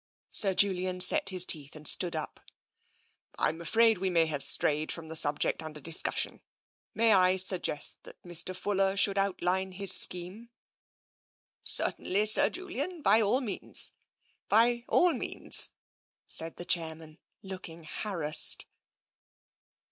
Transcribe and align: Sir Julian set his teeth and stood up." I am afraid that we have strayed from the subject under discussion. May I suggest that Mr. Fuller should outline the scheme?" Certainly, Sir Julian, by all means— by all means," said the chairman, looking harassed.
Sir 0.31 0.55
Julian 0.55 0.99
set 0.99 1.29
his 1.29 1.45
teeth 1.45 1.75
and 1.75 1.87
stood 1.87 2.15
up." 2.15 2.39
I 3.37 3.49
am 3.49 3.61
afraid 3.61 3.97
that 3.97 4.01
we 4.01 4.25
have 4.25 4.41
strayed 4.41 4.91
from 4.91 5.09
the 5.09 5.15
subject 5.15 5.61
under 5.61 5.79
discussion. 5.79 6.41
May 6.95 7.13
I 7.13 7.35
suggest 7.35 8.01
that 8.05 8.19
Mr. 8.23 8.55
Fuller 8.55 8.97
should 8.97 9.19
outline 9.19 9.69
the 9.77 9.85
scheme?" 9.85 10.49
Certainly, 11.77 12.25
Sir 12.25 12.49
Julian, 12.49 13.03
by 13.03 13.21
all 13.21 13.41
means— 13.41 13.91
by 14.49 14.85
all 14.89 15.13
means," 15.13 15.69
said 16.27 16.55
the 16.55 16.65
chairman, 16.65 17.19
looking 17.43 17.83
harassed. 17.83 18.65